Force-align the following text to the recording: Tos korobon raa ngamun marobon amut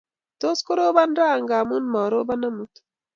Tos 0.39 0.59
korobon 0.65 1.11
raa 1.19 1.35
ngamun 1.43 1.83
marobon 1.93 2.41
amut 2.47 2.73